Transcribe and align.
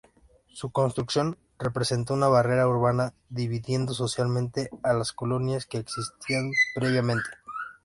Su 0.51 0.71
construcción 0.71 1.37
representó 1.59 2.15
una 2.15 2.27
barrera 2.27 2.67
urbana 2.67 3.13
dividiendo 3.29 3.93
socialmente 3.93 4.71
a 4.81 4.93
las 4.93 5.11
colonias 5.11 5.67
que 5.67 5.77
existían 5.77 6.49
previamente. 6.73 7.29